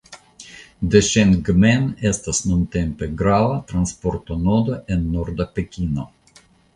Deŝengmen 0.93 1.83
estas 2.11 2.39
nuntempe 2.51 3.09
grava 3.19 3.59
transportonodo 3.73 4.79
en 4.97 5.05
norda 5.17 5.47
Pekino. 5.59 6.07